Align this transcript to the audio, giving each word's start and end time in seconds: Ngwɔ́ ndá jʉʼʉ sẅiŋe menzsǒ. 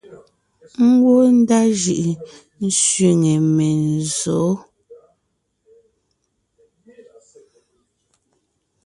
Ngwɔ́ 0.87 1.21
ndá 1.39 1.59
jʉʼʉ 1.79 2.13
sẅiŋe 2.83 3.33
menzsǒ. 3.55 4.39